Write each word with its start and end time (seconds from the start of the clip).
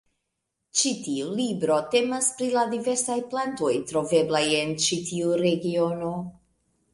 Ĉi 0.77 0.91
tiu 1.07 1.33
libro 1.39 1.75
temas 1.95 2.29
pri 2.39 2.47
la 2.55 2.63
diversaj 2.71 3.19
plantoj 3.35 3.71
troveblaj 3.93 4.43
en 4.63 4.75
ĉi 4.87 4.99
tiu 5.11 5.37
regiono. 5.45 6.11